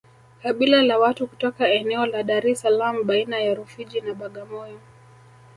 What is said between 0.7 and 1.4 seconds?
la watu